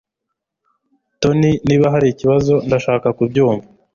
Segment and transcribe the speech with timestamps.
[1.21, 3.67] Tony niba hari ikibazo ndashaka kubyumva